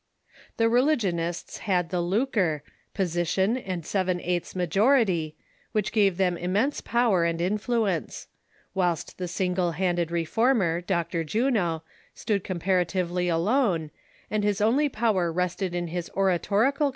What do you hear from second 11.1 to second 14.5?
Juno— stood com paratively alone, and